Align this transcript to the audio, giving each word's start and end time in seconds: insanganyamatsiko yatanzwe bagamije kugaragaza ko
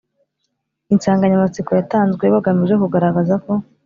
insanganyamatsiko 0.93 1.69
yatanzwe 1.79 2.25
bagamije 2.33 2.75
kugaragaza 2.81 3.35
ko 3.43 3.51